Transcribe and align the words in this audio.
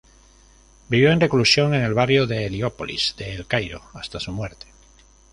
Vivió 0.89 1.11
en 1.11 1.19
reclusión 1.21 1.75
en 1.75 1.83
el 1.83 1.93
barrio 1.93 2.25
de 2.25 2.47
Heliópolis 2.47 3.13
de 3.19 3.33
El 3.35 3.45
Cairo 3.45 3.83
hasta 3.93 4.19
su 4.19 4.31
muerte. 4.31 4.65